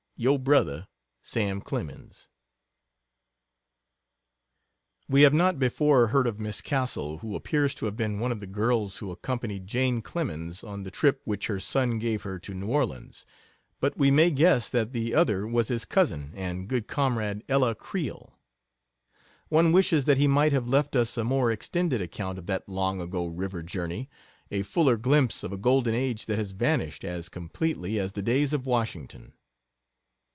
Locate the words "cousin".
15.85-16.33